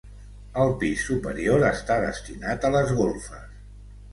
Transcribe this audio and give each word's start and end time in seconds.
El 0.61 0.71
pis 0.83 1.03
superior 1.09 1.65
està 1.67 1.99
destinat 2.07 2.67
a 2.67 2.73
les 2.77 2.95
golfes. 3.03 3.49